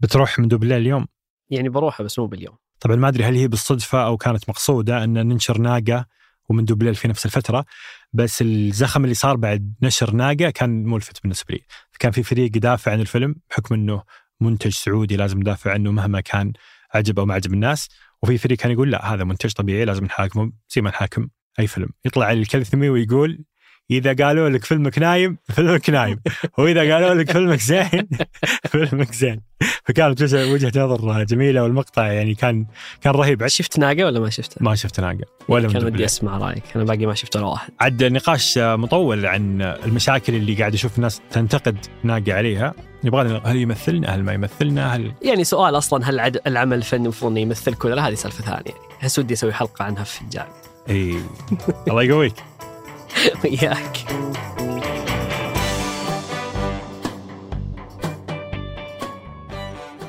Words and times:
بتروح 0.00 0.38
مندوب 0.38 0.48
الليل 0.48 0.72
اليوم؟ 0.72 1.06
يعني 1.50 1.68
بروحها 1.68 2.04
بس 2.04 2.18
مو 2.18 2.26
باليوم. 2.26 2.56
طبعا 2.80 2.96
ما 2.96 3.08
أدري 3.08 3.24
هل 3.24 3.34
هي 3.34 3.48
بالصدفة 3.48 4.06
أو 4.06 4.16
كانت 4.16 4.48
مقصودة 4.48 5.04
أن 5.04 5.12
ننشر 5.12 5.58
ناقة 5.58 6.06
ومندوب 6.48 6.64
الليل 6.64 6.94
في 6.94 7.08
نفس 7.08 7.26
الفترة 7.26 7.64
بس 8.12 8.42
الزخم 8.42 9.04
اللي 9.04 9.14
صار 9.14 9.36
بعد 9.36 9.74
نشر 9.82 10.10
ناقة 10.10 10.50
كان 10.50 10.84
ملفت 10.84 11.22
بالنسبة 11.22 11.54
لي 11.54 11.60
كان 11.98 12.12
في 12.12 12.22
فريق 12.22 12.56
يدافع 12.56 12.92
عن 12.92 13.00
الفيلم 13.00 13.36
بحكم 13.50 13.74
إنه 13.74 14.02
منتج 14.40 14.72
سعودي 14.72 15.16
لازم 15.16 15.38
ندافع 15.38 15.72
عنه 15.72 15.92
مهما 15.92 16.20
كان 16.20 16.52
عجب 16.94 17.18
أو 17.18 17.26
ما 17.26 17.34
عجب 17.34 17.52
الناس 17.52 17.88
وفي 18.22 18.38
فريق 18.38 18.58
كان 18.58 18.70
يقول 18.72 18.90
لا 18.90 19.14
هذا 19.14 19.24
منتج 19.24 19.52
طبيعي 19.52 19.84
لازم 19.84 20.04
نحاكمه 20.04 20.52
زي 20.68 20.82
ما 20.82 20.90
نحاكم 20.90 21.28
أي 21.58 21.66
فيلم. 21.66 21.88
يطلع 22.04 22.32
الكلثمي 22.32 22.88
ويقول 22.88 23.44
إذا 23.90 24.24
قالوا 24.24 24.48
لك 24.48 24.64
فيلمك 24.64 24.98
نايم 24.98 25.38
فيلمك 25.48 25.90
نايم. 25.90 26.20
وإذا 26.58 26.94
قالوا 26.94 27.14
لك 27.14 27.30
فيلمك 27.30 27.60
زين 27.60 28.08
فيلمك 28.70 29.12
زين. 29.12 29.40
فكانت 29.84 30.22
وجهة 30.22 30.72
نظر 30.76 31.24
جميلة 31.24 31.62
والمقطع 31.62 32.12
يعني 32.12 32.34
كان 32.34 32.66
كان 33.00 33.12
رهيب. 33.12 33.46
شفت 33.46 33.78
ناقة 33.78 34.04
ولا 34.04 34.20
ما 34.20 34.30
شفته؟ 34.30 34.56
ما 34.60 34.74
شفت 34.74 35.00
ناقة 35.00 35.24
ولا 35.48 35.72
كان 35.72 35.84
ودي 35.84 36.04
أسمع 36.04 36.38
رأيك. 36.38 36.62
أنا 36.76 36.84
باقي 36.84 37.06
ما 37.06 37.14
شفت 37.14 37.36
ولا 37.36 37.46
واحد. 37.46 37.72
عد 37.80 38.04
نقاش 38.04 38.58
مطول 38.58 39.26
عن 39.26 39.62
المشاكل 39.62 40.34
اللي 40.34 40.54
قاعد 40.54 40.74
أشوف 40.74 40.96
الناس 40.96 41.20
تنتقد 41.30 41.76
ناقة 42.02 42.32
عليها. 42.32 42.74
يبغى 43.04 43.40
هل 43.44 43.56
يمثلنا؟ 43.56 44.14
هل 44.14 44.22
ما 44.22 44.32
يمثلنا؟ 44.32 44.96
هل 44.96 45.12
يعني 45.22 45.44
سؤال 45.44 45.78
أصلا 45.78 46.10
هل 46.10 46.40
العمل 46.46 46.76
الفني 46.76 47.02
المفروض 47.02 47.36
يمثلك 47.36 47.84
ولا 47.84 47.94
لا 47.94 48.08
هذه 48.08 48.14
سالفة 48.14 48.44
ثانية. 48.44 48.78
يعني 49.00 49.12
ودي 49.18 49.34
أسوي 49.34 49.52
حلقة 49.52 49.84
عنها 49.84 50.04
في 50.04 50.22
الجامعة. 50.22 50.54
إي. 50.90 51.18
الله 51.88 52.02
يقويك. 52.02 52.34
وياك. 53.44 54.04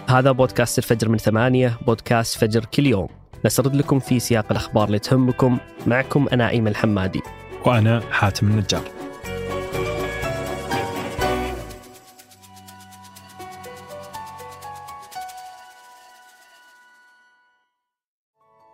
هذا 0.09 0.31
بودكاست 0.31 0.77
الفجر 0.77 1.09
من 1.09 1.17
ثمانية 1.17 1.77
بودكاست 1.87 2.37
فجر 2.37 2.65
كل 2.65 2.85
يوم. 2.85 3.07
نسرد 3.45 3.75
لكم 3.75 3.99
في 3.99 4.19
سياق 4.19 4.45
الأخبار 4.51 4.87
اللي 4.87 4.99
تهمكم. 4.99 5.57
معكم 5.87 6.27
أنا 6.33 6.49
أيمن 6.49 6.67
الحمادي. 6.67 7.21
وأنا 7.65 8.01
حاتم 8.11 8.47
النجار. 8.47 8.83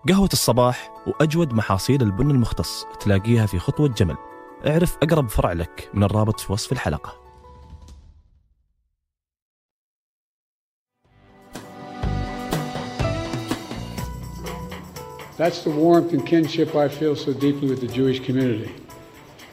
قهوة 0.09 0.29
الصباح 0.33 0.91
وأجود 1.07 1.53
محاصيل 1.53 2.01
البن 2.01 2.31
المختص 2.31 2.85
تلاقيها 2.99 3.45
في 3.45 3.59
خطوة 3.59 3.88
جمل. 3.88 4.30
اعرف 4.67 4.97
أقرب 5.03 5.29
فرع 5.29 5.53
لك 5.53 5.89
من 5.93 6.03
الرابط 6.03 6.39
في 6.39 6.53
وصف 6.53 6.71
الحلقة 6.71 7.21
That's 15.37 15.63
the 15.63 15.71
warmth 15.71 16.13
and 16.13 16.23
kinship 16.25 16.75
I 16.75 16.87
feel 16.87 17.15
so 17.15 17.33
deeply 17.33 17.67
with 17.71 17.81
the 17.81 17.91
Jewish 17.97 18.19
community. 18.27 18.71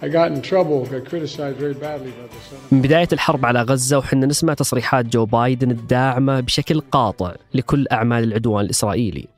I 0.02 0.08
got 0.08 0.26
in 0.32 0.42
trouble, 0.42 0.78
got 0.84 1.04
criticized 1.10 1.58
very 1.64 1.74
badly 1.74 2.10
by 2.10 2.26
the 2.26 2.40
Senate. 2.50 2.72
من 2.72 2.82
بداية 2.82 3.08
الحرب 3.12 3.46
على 3.46 3.62
غزة 3.62 3.98
وحنا 3.98 4.26
نسمع 4.26 4.54
تصريحات 4.54 5.06
جو 5.06 5.24
بايدن 5.26 5.70
الداعمة 5.70 6.40
بشكل 6.40 6.80
قاطع 6.80 7.34
لكل 7.54 7.86
أعمال 7.92 8.24
العدوان 8.24 8.64
الإسرائيلي 8.64 9.28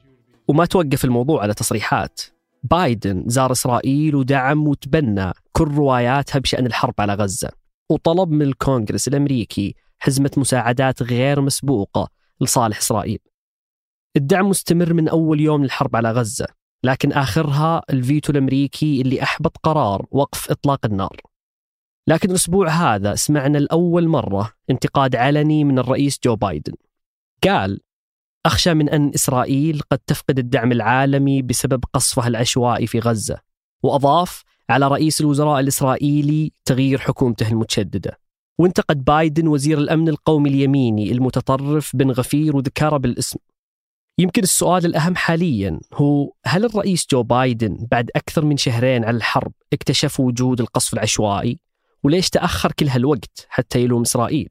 وما 0.49 0.65
توقف 0.65 1.05
الموضوع 1.05 1.43
على 1.43 1.55
تصريحات 1.55 2.21
بايدن 2.65 3.25
زار 3.27 3.53
إسرائيل 3.53 4.15
ودعم 4.17 4.69
وتبنى 4.69 5.33
كل 5.61 5.75
رواياتها 5.75 6.39
بشأن 6.39 6.67
الحرب 6.67 6.95
على 6.99 7.15
غزة 7.15 7.51
وطلب 7.91 8.31
من 8.31 8.43
الكونغرس 8.43 9.09
الأمريكي 9.09 9.75
حزمة 9.99 10.31
مساعدات 10.37 11.03
غير 11.03 11.41
مسبوقة 11.41 12.09
لصالح 12.41 12.79
إسرائيل. 12.79 13.19
الدعم 14.17 14.49
مستمر 14.49 14.93
من 14.93 15.09
أول 15.09 15.41
يوم 15.41 15.63
للحرب 15.63 15.97
على 15.97 16.13
غزة 16.13 16.47
لكن 16.85 17.13
آخرها 17.13 17.83
الفيتو 17.91 18.33
الأمريكي 18.33 19.01
اللي 19.01 19.23
أحبط 19.23 19.57
قرار 19.63 20.07
وقف 20.11 20.51
إطلاق 20.51 20.87
النار. 20.87 21.17
لكن 22.07 22.31
الأسبوع 22.31 22.69
هذا 22.69 23.15
سمعنا 23.15 23.59
لأول 23.59 24.09
مرة 24.09 24.53
انتقاد 24.71 25.17
علني 25.17 25.65
من 25.65 25.79
الرئيس 25.79 26.19
جو 26.25 26.37
بايدن. 26.37 26.75
قال 27.45 27.81
أخشى 28.47 28.75
من 28.75 28.89
أن 28.89 29.11
إسرائيل 29.15 29.81
قد 29.91 29.99
تفقد 29.99 30.39
الدعم 30.39 30.73
العالمي 30.73 31.43
بسبب 31.43 31.85
قصفها 31.93 32.29
العشوائي 32.29 32.87
في 32.87 32.99
غزة 32.99 33.41
وأضاف 33.83 34.45
على 34.71 34.89
رئيس 34.89 35.21
الوزراء 35.21 35.61
الإسرائيلي 35.61 36.53
تغيير 36.65 36.99
حكومته 36.99 37.49
المتشددة. 37.49 38.19
وانتقد 38.59 39.05
بايدن 39.05 39.49
وزير 39.49 39.79
الأمن 39.79 40.09
القومي 40.09 40.51
اليميني 40.51 41.13
المتطرف 41.13 41.97
بن 41.97 42.11
غفير 42.11 42.57
وذكره 42.57 42.97
بالاسم. 42.97 43.39
يمكن 44.19 44.43
السؤال 44.43 44.87
الأهم 44.87 45.17
حاليا 45.17 45.81
هو 45.95 46.33
هل 46.47 46.65
الرئيس 46.65 47.07
جو 47.11 47.23
بايدن 47.23 47.87
بعد 47.91 48.11
أكثر 48.17 48.45
من 48.45 48.57
شهرين 48.57 49.05
على 49.05 49.17
الحرب 49.17 49.53
اكتشف 49.73 50.21
وجود 50.21 50.61
القصف 50.61 50.95
العشوائي؟ 50.95 51.59
وليش 52.03 52.31
تأخر 52.31 52.73
كل 52.73 52.89
هالوقت 52.89 53.47
حتى 53.49 53.83
يلوم 53.83 54.03
إسرائيل؟ 54.03 54.49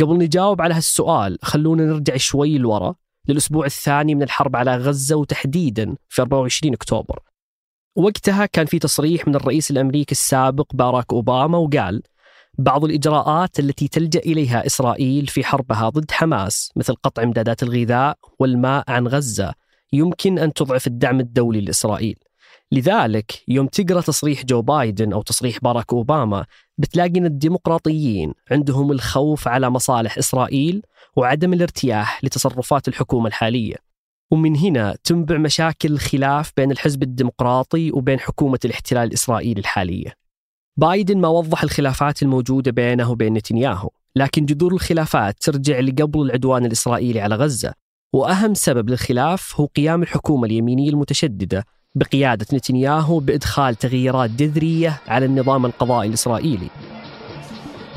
قبل 0.00 0.18
نجاوب 0.18 0.62
على 0.62 0.74
هالسؤال 0.74 1.38
خلونا 1.42 1.84
نرجع 1.84 2.16
شوي 2.16 2.58
لورا 2.58 2.94
للأسبوع 3.28 3.66
الثاني 3.66 4.14
من 4.14 4.22
الحرب 4.22 4.56
على 4.56 4.76
غزة 4.76 5.16
وتحديدا 5.16 5.96
في 6.08 6.22
24 6.22 6.74
أكتوبر. 6.74 7.31
وقتها 7.96 8.46
كان 8.46 8.66
في 8.66 8.78
تصريح 8.78 9.28
من 9.28 9.34
الرئيس 9.34 9.70
الأمريكي 9.70 10.12
السابق 10.12 10.74
باراك 10.74 11.12
أوباما 11.12 11.58
وقال 11.58 12.02
بعض 12.58 12.84
الإجراءات 12.84 13.58
التي 13.58 13.88
تلجأ 13.88 14.20
إليها 14.20 14.66
إسرائيل 14.66 15.26
في 15.26 15.44
حربها 15.44 15.88
ضد 15.88 16.10
حماس 16.10 16.72
مثل 16.76 16.94
قطع 16.94 17.22
إمدادات 17.22 17.62
الغذاء 17.62 18.16
والماء 18.38 18.84
عن 18.88 19.08
غزة 19.08 19.52
يمكن 19.92 20.38
أن 20.38 20.52
تضعف 20.52 20.86
الدعم 20.86 21.20
الدولي 21.20 21.60
لإسرائيل. 21.60 22.16
لذلك 22.72 23.42
يوم 23.48 23.66
تقرأ 23.66 24.00
تصريح 24.00 24.44
جو 24.44 24.62
بايدن 24.62 25.12
أو 25.12 25.22
تصريح 25.22 25.58
باراك 25.62 25.92
أوباما 25.92 26.46
بتلاقي 26.78 27.18
أن 27.18 27.26
الديمقراطيين 27.26 28.32
عندهم 28.50 28.92
الخوف 28.92 29.48
على 29.48 29.70
مصالح 29.70 30.18
إسرائيل 30.18 30.82
وعدم 31.16 31.52
الارتياح 31.52 32.24
لتصرفات 32.24 32.88
الحكومة 32.88 33.26
الحالية. 33.26 33.91
ومن 34.32 34.56
هنا 34.56 34.96
تنبع 35.04 35.38
مشاكل 35.38 35.92
الخلاف 35.92 36.52
بين 36.56 36.70
الحزب 36.70 37.02
الديمقراطي 37.02 37.90
وبين 37.92 38.20
حكومة 38.20 38.58
الاحتلال 38.64 39.08
الإسرائيلي 39.08 39.60
الحالية. 39.60 40.14
بايدن 40.76 41.18
ما 41.18 41.28
وضح 41.28 41.62
الخلافات 41.62 42.22
الموجودة 42.22 42.70
بينه 42.70 43.10
وبين 43.10 43.34
نتنياهو 43.34 43.90
لكن 44.16 44.46
جذور 44.46 44.72
الخلافات 44.72 45.42
ترجع 45.42 45.80
لقبل 45.80 46.22
العدوان 46.22 46.66
الإسرائيلي 46.66 47.20
على 47.20 47.34
غزة 47.34 47.72
وأهم 48.12 48.54
سبب 48.54 48.90
للخلاف 48.90 49.60
هو 49.60 49.66
قيام 49.66 50.02
الحكومة 50.02 50.46
اليمينية 50.46 50.90
المتشددة 50.90 51.64
بقيادة 51.94 52.46
نتنياهو 52.52 53.18
بإدخال 53.18 53.74
تغييرات 53.74 54.30
جذرية 54.30 55.00
على 55.08 55.26
النظام 55.26 55.66
القضائي 55.66 56.08
الإسرائيلي. 56.08 56.68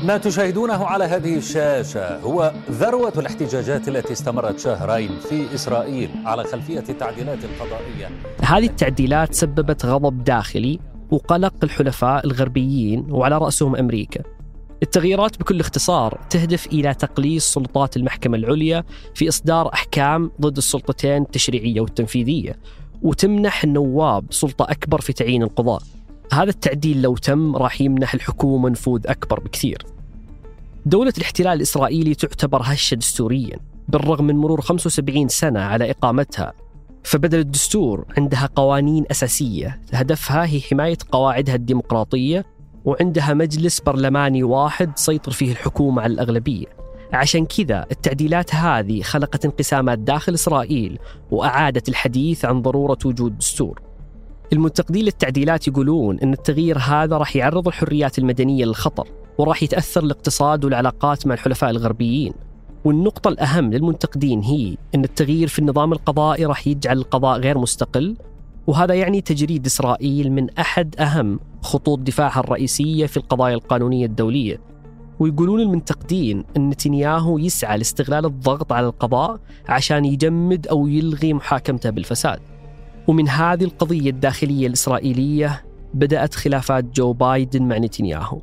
ما 0.02 0.16
تشاهدونه 0.18 0.84
على 0.84 1.04
هذه 1.04 1.36
الشاشة 1.36 2.20
هو 2.20 2.52
ذروة 2.70 3.12
الاحتجاجات 3.16 3.88
التي 3.88 4.12
استمرت 4.12 4.58
شهرين 4.58 5.10
في 5.28 5.54
إسرائيل 5.54 6.10
على 6.24 6.44
خلفية 6.44 6.84
التعديلات 6.88 7.38
القضائية. 7.44 8.10
هذه 8.42 8.66
التعديلات 8.66 9.34
سببت 9.34 9.86
غضب 9.86 10.24
داخلي 10.24 10.78
وقلق 11.10 11.54
الحلفاء 11.62 12.26
الغربيين 12.26 13.06
وعلى 13.10 13.38
رأسهم 13.38 13.76
أمريكا. 13.76 14.22
التغييرات 14.82 15.38
بكل 15.38 15.60
اختصار 15.60 16.20
تهدف 16.30 16.66
إلى 16.66 16.94
تقليص 16.94 17.52
سلطات 17.52 17.96
المحكمة 17.96 18.36
العليا 18.36 18.84
في 19.14 19.28
إصدار 19.28 19.72
أحكام 19.72 20.30
ضد 20.40 20.56
السلطتين 20.56 21.22
التشريعية 21.22 21.80
والتنفيذية 21.80 22.58
وتمنح 23.02 23.64
النواب 23.64 24.24
سلطة 24.30 24.66
أكبر 24.70 25.00
في 25.00 25.12
تعيين 25.12 25.42
القضاء. 25.42 25.82
هذا 26.32 26.50
التعديل 26.50 27.02
لو 27.02 27.16
تم 27.16 27.56
راح 27.56 27.80
يمنح 27.80 28.14
الحكومة 28.14 28.68
نفوذ 28.68 29.06
أكبر 29.06 29.40
بكثير. 29.40 29.86
دولة 30.86 31.12
الاحتلال 31.18 31.52
الإسرائيلي 31.52 32.14
تعتبر 32.14 32.60
هشة 32.64 32.94
دستوريا 32.94 33.58
بالرغم 33.88 34.24
من 34.24 34.36
مرور 34.36 34.60
75 34.60 35.28
سنة 35.28 35.60
على 35.60 35.90
إقامتها. 35.90 36.52
فبدل 37.04 37.38
الدستور 37.38 38.04
عندها 38.18 38.48
قوانين 38.56 39.04
أساسية 39.10 39.80
هدفها 39.92 40.46
هي 40.46 40.60
حماية 40.60 40.98
قواعدها 41.12 41.54
الديمقراطية 41.54 42.44
وعندها 42.84 43.34
مجلس 43.34 43.80
برلماني 43.80 44.42
واحد 44.42 44.94
تسيطر 44.94 45.32
فيه 45.32 45.52
الحكومة 45.52 46.02
على 46.02 46.12
الأغلبية. 46.12 46.66
عشان 47.12 47.46
كذا 47.46 47.86
التعديلات 47.90 48.54
هذه 48.54 49.02
خلقت 49.02 49.44
انقسامات 49.44 49.98
داخل 49.98 50.34
إسرائيل 50.34 50.98
وأعادت 51.30 51.88
الحديث 51.88 52.44
عن 52.44 52.62
ضرورة 52.62 52.98
وجود 53.04 53.38
دستور. 53.38 53.80
المنتقدين 54.52 55.04
للتعديلات 55.04 55.68
يقولون 55.68 56.18
أن 56.18 56.32
التغيير 56.32 56.78
هذا 56.78 57.16
راح 57.16 57.36
يعرض 57.36 57.68
الحريات 57.68 58.18
المدنية 58.18 58.64
للخطر 58.64 59.08
وراح 59.38 59.62
يتأثر 59.62 60.04
الاقتصاد 60.04 60.64
والعلاقات 60.64 61.26
مع 61.26 61.34
الحلفاء 61.34 61.70
الغربيين. 61.70 62.32
والنقطة 62.84 63.28
الأهم 63.28 63.72
للمنتقدين 63.72 64.40
هي 64.40 64.76
أن 64.94 65.04
التغيير 65.04 65.48
في 65.48 65.58
النظام 65.58 65.92
القضائي 65.92 66.46
راح 66.46 66.66
يجعل 66.66 66.98
القضاء 66.98 67.38
غير 67.38 67.58
مستقل 67.58 68.16
وهذا 68.66 68.94
يعني 68.94 69.20
تجريد 69.20 69.66
إسرائيل 69.66 70.32
من 70.32 70.50
أحد 70.50 70.94
أهم 70.98 71.40
خطوط 71.62 71.98
دفاعها 71.98 72.40
الرئيسية 72.40 73.06
في 73.06 73.16
القضايا 73.16 73.54
القانونية 73.54 74.06
الدولية. 74.06 74.60
ويقولون 75.18 75.60
المنتقدين 75.60 76.44
أن 76.56 76.70
نتنياهو 76.70 77.38
يسعى 77.38 77.78
لاستغلال 77.78 78.26
الضغط 78.26 78.72
على 78.72 78.86
القضاء 78.86 79.40
عشان 79.68 80.04
يجمد 80.04 80.66
أو 80.66 80.86
يلغي 80.86 81.32
محاكمته 81.32 81.90
بالفساد. 81.90 82.40
ومن 83.06 83.28
هذه 83.28 83.64
القضية 83.64 84.10
الداخلية 84.10 84.66
الإسرائيلية 84.66 85.64
بدأت 85.94 86.34
خلافات 86.34 86.84
جو 86.84 87.12
بايدن 87.12 87.62
مع 87.62 87.78
نتنياهو. 87.78 88.40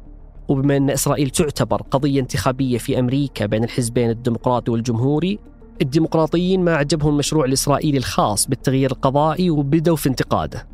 وبما 0.48 0.78
أن 0.78 0.90
إسرائيل 0.90 1.30
تعتبر 1.30 1.82
قضية 1.82 2.20
انتخابية 2.20 2.78
في 2.78 3.00
أمريكا 3.00 3.46
بين 3.46 3.64
الحزبين 3.64 4.10
الديمقراطي 4.10 4.72
والجمهوري 4.72 5.40
الديمقراطيين 5.82 6.64
ما 6.64 6.76
عجبهم 6.76 7.14
المشروع 7.14 7.46
الإسرائيلي 7.46 7.98
الخاص 7.98 8.48
بالتغيير 8.48 8.92
القضائي 8.92 9.50
وبدأوا 9.50 9.96
في 9.96 10.10
انتقاده. 10.10 10.68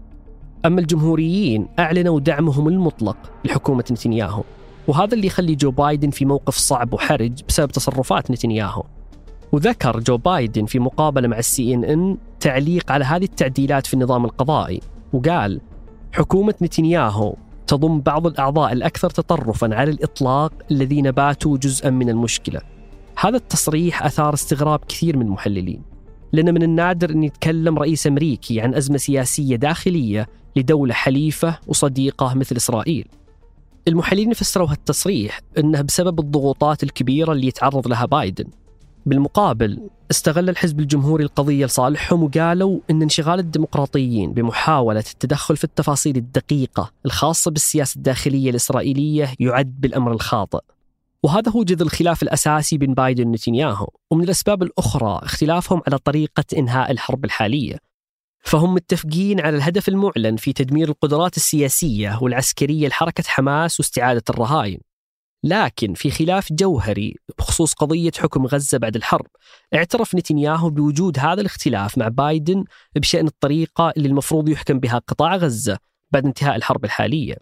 أما 0.66 0.82
الجمهوريين 0.82 1.68
أعلنوا 1.80 2.20
دعمهم 2.20 2.68
المطلق 2.68 3.18
لحكومة 3.46 3.84
نتنياهو 3.92 4.44
وهذا 4.88 5.14
اللي 5.14 5.28
يخلي 5.28 5.56
جو 5.56 5.72
بايدن 5.72 6.10
في 6.10 6.26
موقف 6.26 6.56
صعب 6.56 6.94
وحرج 6.94 7.42
بسبب 7.48 7.72
تصرفات 7.72 8.32
نتنياهو. 8.32 8.84
وذكر 9.52 10.00
جو 10.00 10.18
بايدن 10.18 10.66
في 10.66 10.80
مقابلة 10.80 11.28
مع 11.28 11.38
السي 11.38 11.74
إن 11.74 11.84
إن 11.84 12.18
تعليق 12.40 12.92
على 12.92 13.06
هذه 13.06 13.24
التعديلات 13.24 13.88
في 13.88 13.94
النظام 13.94 14.26
القضائي 14.26 14.82
وقال 15.14 15.62
حكومة 16.12 16.54
نتنياهو 16.62 17.36
تضم 17.68 18.02
بعض 18.02 18.28
الأعضاء 18.28 18.74
الأكثر 18.74 19.10
تطرفا 19.10 19.76
على 19.76 19.92
الإطلاق 19.92 20.54
الذين 20.72 21.12
باتوا 21.12 21.58
جزءا 21.58 21.90
من 21.90 22.10
المشكلة. 22.10 22.62
هذا 23.20 23.38
التصريح 23.38 24.06
أثار 24.06 24.34
استغراب 24.34 24.80
كثير 24.88 25.18
من 25.18 25.26
المحللين 25.26 25.82
لأن 26.32 26.54
من 26.54 26.64
النادر 26.64 27.10
أن 27.10 27.24
يتكلم 27.24 27.80
رئيس 27.80 28.08
أمريكي 28.08 28.62
عن 28.62 28.76
أزمة 28.76 28.98
سياسية 28.98 29.56
داخلية 29.56 30.28
لدولة 30.56 30.94
حليفة 30.94 31.60
وصديقة 31.68 32.34
مثل 32.34 32.56
إسرائيل. 32.56 33.08
المحللين 33.88 34.34
فسروا 34.34 34.72
هالتصريح 34.72 35.42
أنه 35.58 35.82
بسبب 35.82 36.20
الضغوطات 36.20 36.84
الكبيرة 36.84 37.32
اللي 37.32 37.48
يتعرض 37.48 37.88
لها 37.88 38.06
بايدن 38.06 38.46
بالمقابل 39.06 39.90
استغل 40.12 40.50
الحزب 40.50 40.80
الجمهوري 40.80 41.24
القضية 41.24 41.66
لصالحهم 41.66 42.24
وقالوا 42.24 42.80
أن 42.90 43.02
انشغال 43.02 43.40
الديمقراطيين 43.40 44.34
بمحاولة 44.34 45.04
التدخل 45.14 45.58
في 45.58 45.64
التفاصيل 45.64 46.18
الدقيقة 46.18 46.92
الخاصة 47.06 47.52
بالسياسة 47.52 47.98
الداخلية 47.98 48.50
الإسرائيلية 48.50 49.34
يعد 49.40 49.76
بالأمر 49.80 50.12
الخاطئ. 50.12 50.60
وهذا 51.24 51.52
هو 51.52 51.64
جذر 51.64 51.86
الخلاف 51.86 52.24
الأساسي 52.24 52.78
بين 52.78 52.94
بايدن 52.94 53.28
ونتنياهو 53.28 53.88
ومن 54.12 54.24
الأسباب 54.24 54.64
الأخرى 54.64 55.20
اختلافهم 55.24 55.82
على 55.88 55.98
طريقة 55.98 56.46
إنهاء 56.58 56.92
الحرب 56.92 57.26
الحالية. 57.26 57.78
فهم 58.44 58.74
متفقين 58.74 59.40
على 59.40 59.58
الهدف 59.58 59.90
المعلن 59.90 60.36
في 60.36 60.54
تدمير 60.54 60.90
القدرات 60.90 61.38
السياسية 61.38 62.20
والعسكرية 62.22 62.88
لحركة 62.88 63.24
حماس 63.28 63.80
واستعادة 63.80 64.24
الرهائن 64.30 64.80
لكن 65.44 65.94
في 65.94 66.12
خلاف 66.12 66.54
جوهري 66.54 67.16
بخصوص 67.38 67.74
قضية 67.74 68.12
حكم 68.18 68.46
غزة 68.46 68.78
بعد 68.78 68.96
الحرب. 68.96 69.26
اعترف 69.74 70.16
نتنياهو 70.16 70.70
بوجود 70.70 71.20
هذا 71.20 71.42
الاختلاف 71.42 71.98
مع 71.98 72.08
بايدن 72.08 72.64
بشأن 72.96 73.28
الطريقة 73.28 73.94
اللي 73.98 74.08
المفروض 74.08 74.50
يحكم 74.50 74.80
بها 74.80 74.98
قطاع 75.08 75.36
غزة 75.36 75.78
بعد 76.12 76.26
انتهاء 76.26 76.56
الحرب 76.56 76.86
الحالية 76.86 77.36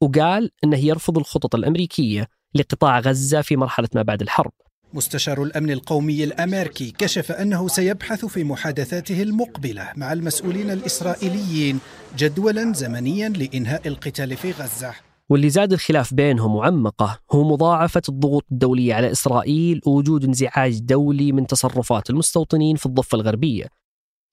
وقال 0.00 0.50
أنه 0.64 0.78
يرفض 0.78 1.18
الخطط 1.18 1.54
الأمريكية 1.54 2.28
لقطاع 2.54 3.00
غزة 3.00 3.40
في 3.40 3.56
مرحلة 3.56 3.88
ما 3.94 4.02
بعد 4.02 4.22
الحرب. 4.22 4.52
مستشار 4.92 5.42
الأمن 5.42 5.70
القومي 5.70 6.24
الأمريكي 6.24 6.90
كشف 6.90 7.32
أنه 7.32 7.68
سيبحث 7.68 8.24
في 8.24 8.44
محادثاته 8.44 9.22
المقبلة 9.22 9.92
مع 9.96 10.12
المسؤولين 10.12 10.70
الإسرائيليين 10.70 11.78
جدولا 12.18 12.72
زمنيا 12.72 13.28
لإنهاء 13.28 13.88
القتال 13.88 14.36
في 14.36 14.50
غزة. 14.50 14.94
واللي 15.30 15.50
زاد 15.50 15.72
الخلاف 15.72 16.14
بينهم 16.14 16.54
وعمقه 16.54 17.18
هو 17.32 17.44
مضاعفة 17.44 18.02
الضغوط 18.08 18.44
الدولية 18.52 18.94
على 18.94 19.10
إسرائيل 19.10 19.80
ووجود 19.86 20.24
انزعاج 20.24 20.78
دولي 20.78 21.32
من 21.32 21.46
تصرفات 21.46 22.10
المستوطنين 22.10 22.76
في 22.76 22.86
الضفة 22.86 23.16
الغربية. 23.16 23.66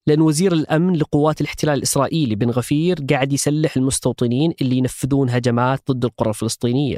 لأن 0.06 0.20
وزير 0.20 0.52
الأمن 0.52 0.96
لقوات 0.96 1.40
الاحتلال 1.40 1.78
الإسرائيلي 1.78 2.34
بن 2.34 2.50
غفير 2.50 2.98
قاعد 3.10 3.32
يسلح 3.32 3.76
المستوطنين 3.76 4.54
اللي 4.60 4.76
ينفذون 4.76 5.30
هجمات 5.30 5.90
ضد 5.90 6.04
القرى 6.04 6.28
الفلسطينية. 6.28 6.96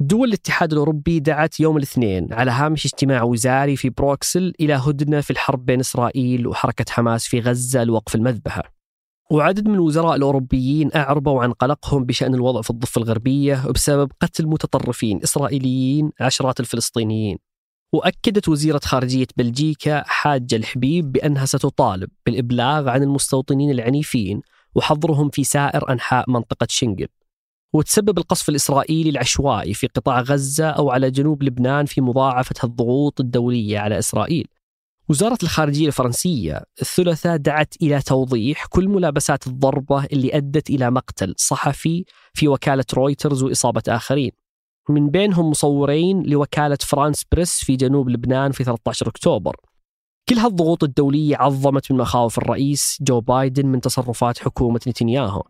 دول 0.00 0.28
الاتحاد 0.28 0.72
الأوروبي 0.72 1.20
دعت 1.20 1.60
يوم 1.60 1.76
الاثنين 1.76 2.32
على 2.32 2.50
هامش 2.50 2.86
اجتماع 2.86 3.22
وزاري 3.22 3.76
في 3.76 3.90
بروكسل 3.90 4.52
إلى 4.60 4.74
هدنة 4.74 5.20
في 5.20 5.30
الحرب 5.30 5.66
بين 5.66 5.80
إسرائيل 5.80 6.46
وحركة 6.46 6.84
حماس 6.88 7.26
في 7.26 7.40
غزة 7.40 7.84
لوقف 7.84 8.14
المذبحة. 8.14 8.81
وعدد 9.32 9.68
من 9.68 9.74
الوزراء 9.74 10.16
الأوروبيين 10.16 10.90
أعربوا 10.94 11.42
عن 11.42 11.52
قلقهم 11.52 12.04
بشأن 12.04 12.34
الوضع 12.34 12.62
في 12.62 12.70
الضفة 12.70 12.98
الغربية 12.98 13.66
بسبب 13.70 14.12
قتل 14.20 14.46
متطرفين 14.46 15.22
إسرائيليين 15.22 16.10
عشرات 16.20 16.60
الفلسطينيين. 16.60 17.38
وأكدت 17.92 18.48
وزيرة 18.48 18.80
خارجية 18.84 19.26
بلجيكا 19.36 20.02
حاجة 20.06 20.56
الحبيب 20.56 21.12
بأنها 21.12 21.44
ستطالب 21.44 22.08
بالإبلاغ 22.26 22.88
عن 22.88 23.02
المستوطنين 23.02 23.70
العنيفين 23.70 24.40
وحظرهم 24.74 25.30
في 25.30 25.44
سائر 25.44 25.92
أنحاء 25.92 26.30
منطقة 26.30 26.66
شنغن. 26.70 27.06
وتسبب 27.72 28.18
القصف 28.18 28.48
الإسرائيلي 28.48 29.10
العشوائي 29.10 29.74
في 29.74 29.86
قطاع 29.86 30.20
غزة 30.20 30.70
أو 30.70 30.90
على 30.90 31.10
جنوب 31.10 31.42
لبنان 31.42 31.86
في 31.86 32.00
مضاعفة 32.00 32.54
الضغوط 32.64 33.20
الدولية 33.20 33.78
على 33.78 33.98
إسرائيل. 33.98 34.46
وزارة 35.08 35.38
الخارجية 35.42 35.86
الفرنسية 35.86 36.62
الثلاثاء 36.82 37.36
دعت 37.36 37.74
إلى 37.82 38.02
توضيح 38.02 38.66
كل 38.66 38.88
ملابسات 38.88 39.46
الضربة 39.46 40.04
اللي 40.04 40.36
أدت 40.36 40.70
إلى 40.70 40.90
مقتل 40.90 41.34
صحفي 41.36 42.04
في 42.34 42.48
وكالة 42.48 42.84
رويترز 42.94 43.42
وإصابة 43.42 43.82
آخرين. 43.88 44.30
من 44.88 45.10
بينهم 45.10 45.50
مصورين 45.50 46.22
لوكالة 46.22 46.78
فرانس 46.80 47.24
بريس 47.32 47.64
في 47.64 47.76
جنوب 47.76 48.08
لبنان 48.08 48.52
في 48.52 48.64
13 48.64 49.08
أكتوبر. 49.08 49.56
كل 50.28 50.34
هالضغوط 50.38 50.84
الدولية 50.84 51.36
عظمت 51.36 51.92
من 51.92 51.98
مخاوف 51.98 52.38
الرئيس 52.38 52.98
جو 53.00 53.20
بايدن 53.20 53.66
من 53.66 53.80
تصرفات 53.80 54.38
حكومة 54.38 54.80
نتنياهو. 54.88 55.42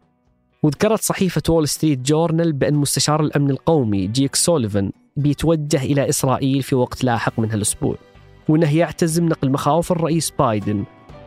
وذكرت 0.63 1.03
صحيفة 1.03 1.43
وول 1.49 1.69
ستريت 1.69 1.99
جورنال 1.99 2.53
بأن 2.53 2.75
مستشار 2.75 3.21
الأمن 3.21 3.51
القومي 3.51 4.07
جيك 4.07 4.35
سوليفان 4.35 4.93
بيتوجه 5.17 5.83
إلى 5.83 6.09
إسرائيل 6.09 6.63
في 6.63 6.75
وقت 6.75 7.05
لاحق 7.05 7.41
من 7.41 7.51
هالأسبوع. 7.51 8.12
وأنه 8.49 8.77
يعتزم 8.77 9.29
نقل 9.29 9.51
مخاوف 9.51 9.93
الرئيس 9.93 10.31
بايدن 10.31 10.85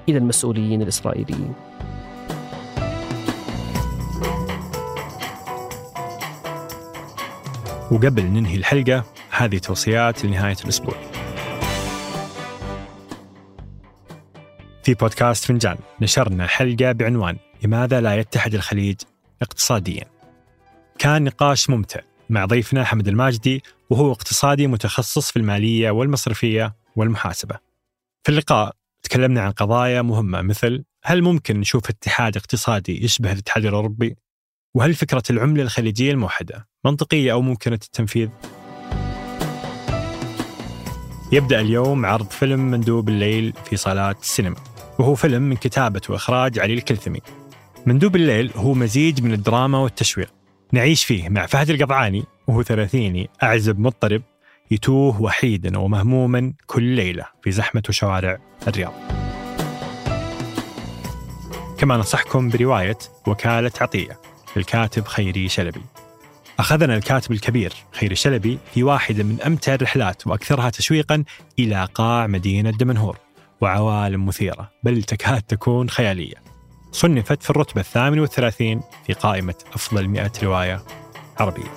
إلى 0.10 0.18
المسؤولين 0.18 0.82
الإسرائيليين. 0.82 1.54
وقبل 7.92 8.24
ننهي 8.24 8.56
الحلقة 8.56 9.04
هذه 9.32 9.58
توصيات 9.58 10.26
لنهاية 10.26 10.58
الأسبوع. 10.64 10.96
في 14.84 14.94
بودكاست 14.94 15.46
فنجان 15.46 15.78
نشرنا 16.02 16.48
حلقة 16.48 16.92
بعنوان 16.92 17.38
لماذا 17.64 18.02
لا 18.02 18.16
يتحد 18.16 18.54
الخليج 18.54 18.96
اقتصاديا؟ 19.42 20.04
كان 21.00 21.24
نقاش 21.24 21.70
ممتع 21.70 22.00
مع 22.30 22.46
ضيفنا 22.46 22.84
حمد 22.84 23.08
الماجدي 23.08 23.64
وهو 23.90 24.12
اقتصادي 24.12 24.68
متخصص 24.68 25.32
في 25.32 25.40
المالية 25.40 25.92
والمصرفية 25.92 26.76
والمحاسبة 26.96 27.60
في 28.24 28.32
اللقاء 28.32 28.76
تكلمنا 29.04 29.42
عن 29.42 29.52
قضايا 29.52 30.02
مهمة 30.02 30.42
مثل 30.42 30.84
هل 31.04 31.22
ممكن 31.22 31.60
نشوف 31.60 31.90
اتحاد 31.90 32.38
اقتصادي 32.38 33.04
يشبه 33.04 33.32
الاتحاد 33.32 33.66
الأوروبي؟ 33.66 34.16
وهل 34.76 34.94
فكرة 34.94 35.24
العملة 35.30 35.64
الخليجية 35.64 36.12
الموحدة 36.12 36.68
منطقية 36.86 37.32
أو 37.32 37.42
ممكنة 37.42 37.80
التنفيذ؟ 37.84 38.30
يبدأ 41.32 41.62
اليوم 41.62 42.06
عرض 42.06 42.30
فيلم 42.30 42.72
مندوب 42.72 43.10
الليل 43.10 43.54
في 43.66 43.78
صالات 43.78 44.22
السينما 44.22 44.56
وهو 45.00 45.16
فيلم 45.16 45.42
من 45.42 45.56
كتابة 45.56 46.02
وإخراج 46.10 46.60
علي 46.60 46.74
الكلثمي 46.74 47.20
مندوب 47.86 48.16
الليل 48.16 48.52
هو 48.56 48.74
مزيج 48.74 49.22
من 49.22 49.34
الدراما 49.34 49.78
والتشويق 49.78 50.34
نعيش 50.72 51.04
فيه 51.04 51.30
مع 51.30 51.46
فهد 51.46 51.70
القطعاني 51.70 52.24
وهو 52.48 52.64
ثلاثيني 52.64 53.30
أعزب 53.44 53.80
مضطرب 53.80 54.22
يتوه 54.72 55.22
وحيدا 55.22 55.78
ومهموما 55.78 56.54
كل 56.68 56.84
ليلة 56.84 57.26
في 57.44 57.52
زحمة 57.52 57.84
شوارع 57.90 58.38
الرياض. 58.68 58.94
كما 61.78 61.98
ننصحكم 61.98 62.50
برواية 62.50 62.98
وكالة 63.28 63.72
عطية 63.82 64.20
للكاتب 64.56 65.06
خيري 65.06 65.50
شلبي. 65.50 65.82
أخذنا 66.60 66.96
الكاتب 66.96 67.32
الكبير 67.32 67.74
خيري 67.92 68.16
شلبي 68.16 68.60
في 68.74 68.84
واحدة 68.84 69.24
من 69.24 69.42
أمتع 69.42 69.74
الرحلات 69.74 70.28
وأكثرها 70.28 70.70
تشويقا 70.70 71.24
إلى 71.60 71.88
قاع 71.94 72.28
مدينة 72.28 72.72
دمنهور 72.72 73.18
وعوالم 73.62 74.26
مثيرة 74.26 74.72
بل 74.84 75.04
تكاد 75.04 75.42
تكون 75.42 75.90
خيالية. 75.90 76.36
صنفت 76.92 77.44
في 77.44 77.50
الرتبة 77.50 77.82
الثامنة 77.82 78.22
والثلاثين 78.22 78.82
في 79.08 79.14
قائمة 79.14 79.56
أفضل 79.74 80.08
مئة 80.08 80.32
رواية 80.44 80.82
عربية. 81.40 81.72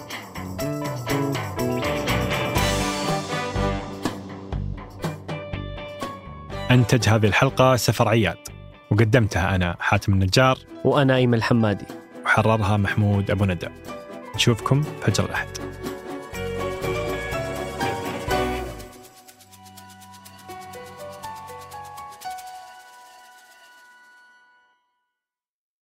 أنتج 6.70 7.08
هذه 7.08 7.26
الحلقة 7.26 7.76
سفر 7.76 8.08
عياد. 8.08 8.36
وقدمتها 8.90 9.54
أنا 9.54 9.76
حاتم 9.80 10.12
النجار. 10.12 10.58
وأنا 10.84 11.16
أيمن 11.16 11.34
الحمادي. 11.34 11.84
وحررها 12.24 12.76
محمود 12.76 13.30
أبو 13.30 13.44
ندى. 13.44 13.68
نشوفكم 14.34 14.82
فجر 14.82 15.24
الأحد. 15.24 15.48